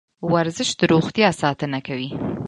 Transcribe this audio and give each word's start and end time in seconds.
ورزش 0.33 0.69
د 0.79 0.81
روغتیا 0.93 1.29
ساتنه 1.41 1.79
کوي. 1.87 2.09